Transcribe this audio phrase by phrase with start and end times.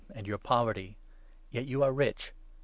[0.07, 0.97] 499 and your poverty—
[1.51, 2.33] yet you are rich